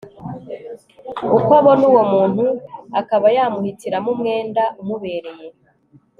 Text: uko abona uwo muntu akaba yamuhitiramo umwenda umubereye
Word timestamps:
uko 1.37 1.49
abona 1.59 1.83
uwo 1.91 2.03
muntu 2.13 2.45
akaba 2.99 3.27
yamuhitiramo 3.37 4.09
umwenda 4.15 4.63
umubereye 4.81 5.47